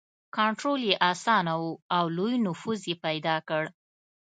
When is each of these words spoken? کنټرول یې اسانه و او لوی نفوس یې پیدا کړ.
کنټرول 0.37 0.81
یې 0.89 0.95
اسانه 1.11 1.53
و 1.63 1.65
او 1.97 2.05
لوی 2.17 2.35
نفوس 2.45 2.81
یې 2.89 2.95
پیدا 3.05 3.35
کړ. 3.49 3.63